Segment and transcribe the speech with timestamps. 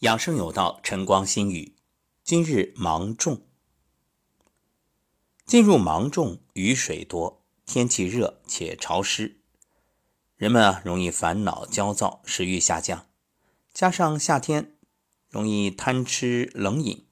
[0.00, 1.76] 养生有道，晨光心语。
[2.24, 3.42] 今日芒种，
[5.46, 9.40] 进入芒种，雨水多，天气热且潮湿，
[10.36, 13.06] 人们啊容易烦恼焦躁，食欲下降。
[13.72, 14.76] 加上夏天
[15.30, 17.06] 容易贪吃冷饮，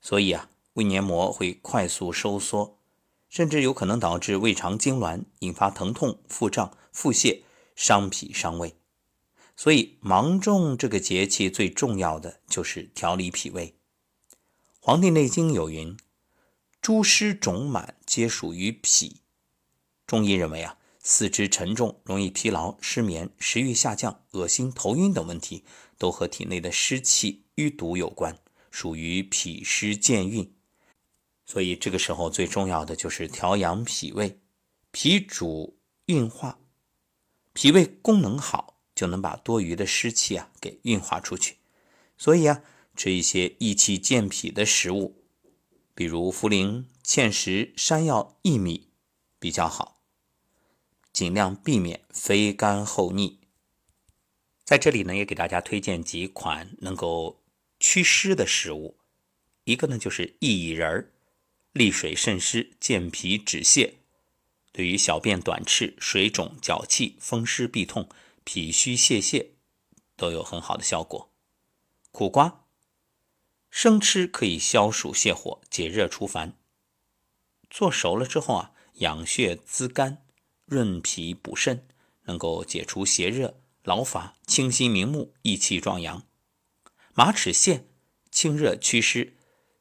[0.00, 2.78] 所以啊胃黏膜会快速收缩，
[3.30, 7.44] 甚至有可能导致胃肠痉挛，引发疼痛、腹胀、腹泻，
[7.76, 8.74] 伤脾伤胃。
[9.56, 13.74] 所以芒种这个节气最重要的就是调理脾胃。
[14.78, 15.96] 《黄帝内经》有云
[16.80, 19.22] ：“诸湿肿满皆属于脾。”
[20.06, 25.64] 中医认为啊，四肢沉重、容易疲劳、失眠、食欲下降、恶心、头晕等问题，
[25.98, 28.38] 都和体内的湿气淤堵有关，
[28.70, 30.54] 属于脾湿健运。
[31.44, 34.38] 所以这个时候最重要的就是调养脾胃。
[34.92, 36.58] 脾主运化，
[37.52, 38.75] 脾胃功能好。
[38.96, 41.58] 就能把多余的湿气啊给运化出去，
[42.16, 42.62] 所以啊，
[42.96, 45.22] 吃一些益气健脾的食物，
[45.94, 48.88] 比如茯苓、芡实、山药、薏米
[49.38, 50.00] 比较好，
[51.12, 53.38] 尽量避免肥甘厚腻。
[54.64, 57.44] 在这里呢，也给大家推荐几款能够
[57.78, 58.96] 祛湿的食物，
[59.64, 61.12] 一个呢就是薏仁儿，
[61.72, 63.92] 利水渗湿、健脾止泻，
[64.72, 68.08] 对于小便短赤、水肿、脚气、风湿痹痛。
[68.46, 69.48] 脾虚泄泻
[70.16, 71.32] 都有很好的效果。
[72.12, 72.64] 苦瓜
[73.68, 76.56] 生吃可以消暑泻火、解热除烦。
[77.68, 80.24] 做熟了之后啊，养血滋肝、
[80.64, 81.88] 润脾补肾，
[82.22, 86.22] 能够解除邪热、劳乏、清心明目、益气壮阳。
[87.14, 87.82] 马齿苋
[88.30, 89.36] 清热祛湿、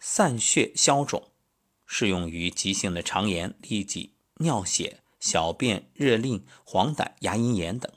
[0.00, 1.30] 散血消肿，
[1.86, 7.90] 适用于急性的肠炎、痢疾、尿血、小便热令、黄疸、牙龈炎等。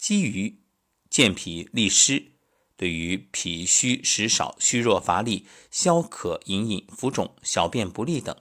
[0.00, 0.62] 鲫鱼
[1.10, 2.32] 健脾利湿，
[2.74, 8.34] 对于脾虚食少、虚弱乏力、消渴隐隐、浮肿、小便不利等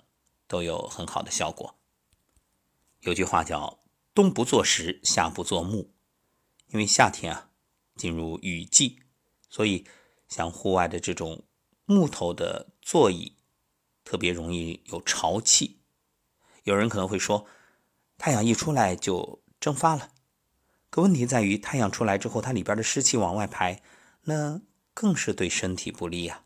[0.47, 1.77] 都有很好的效果。
[3.01, 3.83] 有句话叫
[4.15, 5.93] “冬不坐石，夏不坐木”，
[6.71, 7.49] 因为夏天啊
[7.97, 9.01] 进入雨季，
[9.49, 9.85] 所以
[10.29, 11.43] 像户外的这种
[11.83, 13.35] 木头的座椅
[14.05, 15.81] 特别容易有潮气。
[16.63, 17.45] 有人可能会说，
[18.17, 20.13] 太阳一出来就蒸发了。
[20.89, 23.81] 可问题在于，太阳出来之后，它里边的湿气往外排，
[24.23, 24.61] 那
[24.93, 26.45] 更是对身体不利啊。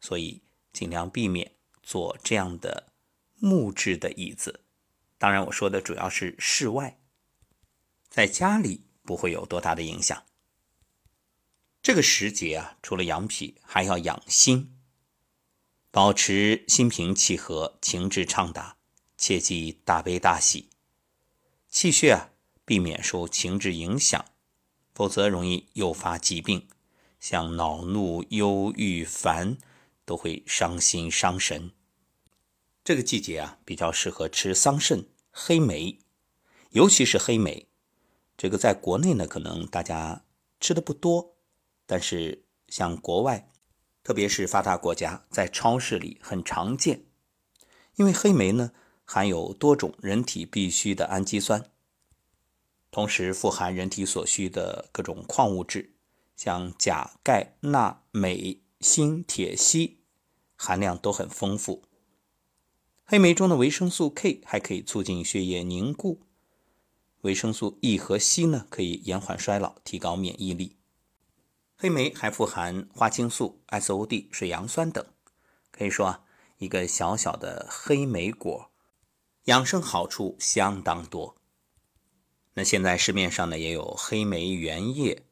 [0.00, 0.42] 所以
[0.72, 1.52] 尽量避免
[1.82, 2.92] 坐这样的
[3.36, 4.64] 木质的椅子。
[5.18, 6.98] 当然，我说的主要是室外，
[8.08, 10.24] 在家里不会有多大的影响。
[11.80, 14.76] 这个时节啊，除了养脾，还要养心，
[15.92, 18.76] 保持心平气和、情志畅达，
[19.16, 20.68] 切忌大悲大喜，
[21.68, 22.30] 气血啊。
[22.66, 24.22] 避免受情志影响，
[24.92, 26.66] 否则容易诱发疾病，
[27.18, 29.56] 像恼怒、忧郁、烦，
[30.04, 31.70] 都会伤心伤神。
[32.84, 36.00] 这个季节啊，比较适合吃桑葚、黑莓，
[36.70, 37.68] 尤其是黑莓。
[38.36, 40.24] 这个在国内呢，可能大家
[40.60, 41.36] 吃的不多，
[41.86, 43.48] 但是像国外，
[44.02, 47.04] 特别是发达国家，在超市里很常见。
[47.94, 48.72] 因为黑莓呢，
[49.04, 51.70] 含有多种人体必需的氨基酸。
[52.96, 55.92] 同时富含人体所需的各种矿物质，
[56.34, 59.96] 像钾、钙、钠、镁、锌、铁、硒，
[60.56, 61.82] 含量都很丰富。
[63.04, 66.22] 黑莓中的维生素 K 还可以促进血液凝固，
[67.20, 70.78] 维生素 E 和硒呢可以延缓衰老，提高免疫力。
[71.76, 75.04] 黑莓还富含花青素、SOD、水杨酸等，
[75.70, 76.24] 可以说啊，
[76.56, 78.70] 一个小小的黑莓果，
[79.44, 81.36] 养生好处相当多。
[82.58, 85.24] 那现在市面上呢也有黑莓原液，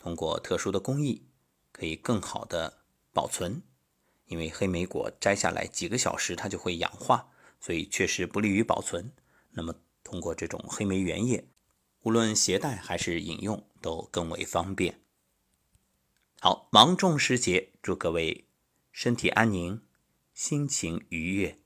[0.00, 1.22] 通过特殊的工艺
[1.70, 3.62] 可以更好的保存。
[4.26, 9.12] 因为黑莓果摘下来几个小时它就会氧化，所以确实不利于保存。
[9.52, 9.72] 那么
[10.02, 11.46] 通过这种黑莓原液，
[12.02, 15.00] 无论携带还是饮用都更为方便。
[16.40, 18.48] 好，芒种时节，祝各位
[18.90, 19.82] 身体安宁，
[20.34, 21.59] 心情愉悦。